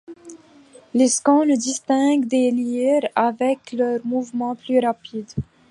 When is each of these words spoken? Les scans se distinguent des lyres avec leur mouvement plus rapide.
Les 0.95 1.09
scans 1.09 1.43
se 1.45 1.59
distinguent 1.59 2.25
des 2.25 2.49
lyres 2.49 3.07
avec 3.15 3.71
leur 3.71 4.03
mouvement 4.03 4.55
plus 4.55 4.79
rapide. 4.79 5.29